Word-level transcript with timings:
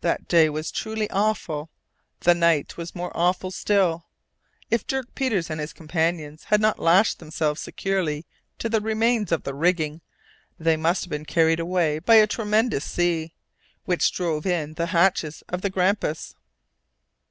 That 0.00 0.26
day 0.26 0.48
was 0.48 0.70
truly 0.70 1.10
awful, 1.10 1.68
the 2.20 2.34
night 2.34 2.78
was 2.78 2.94
more 2.94 3.12
awful 3.14 3.50
still! 3.50 4.06
If 4.70 4.86
Dirk 4.86 5.14
Peters 5.14 5.50
and 5.50 5.60
his 5.60 5.74
companions 5.74 6.44
had 6.44 6.62
not 6.62 6.78
lashed 6.78 7.18
themselves 7.18 7.60
securely 7.60 8.24
to 8.58 8.70
the 8.70 8.80
remains 8.80 9.32
of 9.32 9.42
the 9.42 9.52
rigging, 9.52 10.00
they 10.58 10.78
must 10.78 11.04
have 11.04 11.10
been 11.10 11.26
carried 11.26 11.60
away 11.60 11.98
by 11.98 12.14
a 12.14 12.26
tremendous 12.26 12.86
sea, 12.86 13.34
which 13.84 14.12
drove 14.12 14.46
in 14.46 14.72
the 14.72 14.86
hatches 14.96 15.42
of 15.50 15.60
the 15.60 15.68
Grampus. 15.68 16.34